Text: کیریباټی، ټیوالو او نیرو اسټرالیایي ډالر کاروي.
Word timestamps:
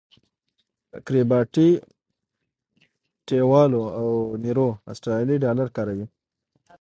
کیریباټی، 1.05 1.69
ټیوالو 3.27 3.83
او 3.99 4.07
نیرو 4.43 4.67
اسټرالیایي 4.91 5.41
ډالر 5.45 5.67
کاروي. 5.75 6.05